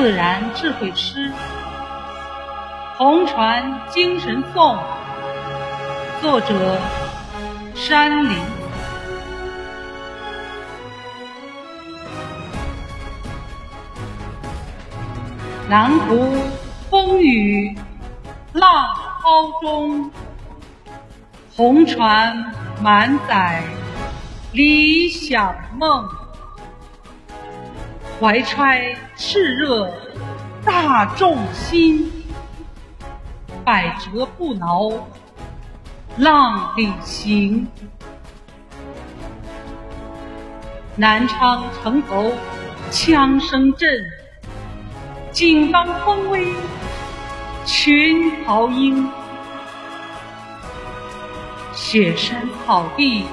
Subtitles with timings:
[0.00, 1.32] 自然智慧诗，
[2.96, 4.78] 红传精神颂，
[6.22, 6.78] 作者
[7.74, 8.38] 山林。
[15.68, 16.32] 南湖
[16.88, 17.76] 风雨
[18.52, 20.12] 浪涛中，
[21.56, 23.64] 红船满载
[24.52, 26.08] 理想梦。
[28.20, 29.92] 怀揣炽热
[30.64, 32.10] 大众心，
[33.64, 34.90] 百折不挠
[36.16, 37.68] 浪里行。
[40.96, 42.32] 南昌城头
[42.90, 44.04] 枪声震，
[45.30, 46.52] 井冈风威
[47.64, 49.08] 群豪英。
[51.72, 53.24] 雪山草地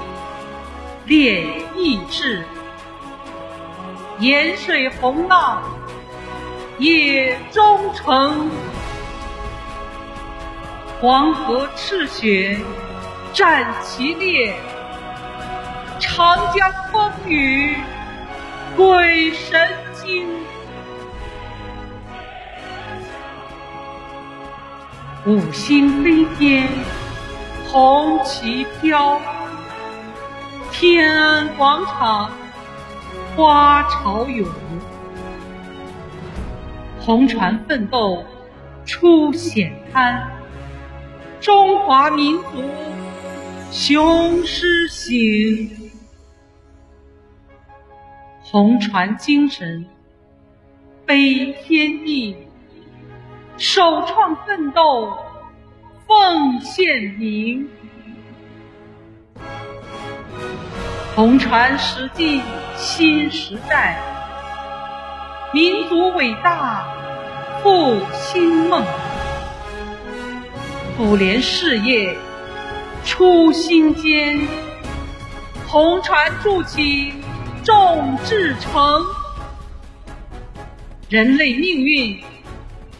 [1.06, 1.44] 练
[1.76, 2.44] 意志。
[4.18, 5.62] 盐水洪浪
[6.78, 8.50] 野忠诚，
[11.00, 12.58] 黄河赤血
[13.34, 14.54] 战旗烈，
[16.00, 17.76] 长江风雨
[18.74, 20.26] 鬼神惊。
[25.26, 26.66] 五星飞天
[27.68, 29.20] 红旗飘，
[30.72, 32.30] 天安广场。
[33.36, 34.46] 花朝涌，
[37.00, 38.24] 红船奋斗
[38.84, 40.30] 出险滩，
[41.40, 42.44] 中华民族
[43.70, 45.70] 雄狮行，
[48.42, 49.84] 红船精神
[51.06, 52.36] 飞天地，
[53.58, 55.16] 首创奋斗
[56.06, 57.68] 奉献名，
[61.16, 62.42] 红船驶进。
[62.76, 63.98] 新时代，
[65.54, 66.86] 民族伟大
[67.62, 68.84] 复兴梦，
[70.94, 72.18] 妇联事业
[73.02, 74.46] 初心坚，
[75.66, 77.14] 红船筑起
[77.64, 79.02] 众志成，
[81.08, 82.22] 人类命运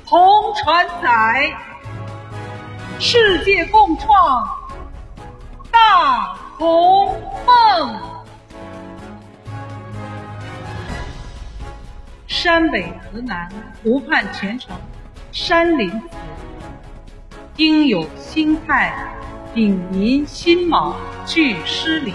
[0.06, 1.54] 红船载，
[2.98, 4.48] 世界共创
[5.70, 8.00] 大红凤。
[12.26, 13.46] 山北河南，
[13.82, 14.74] 湖畔前程，
[15.32, 16.08] 山林子，
[17.56, 18.94] 应有心态，
[19.52, 20.96] 秉民辛卯，
[21.26, 22.14] 聚诗林。